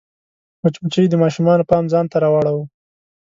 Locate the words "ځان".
1.91-2.05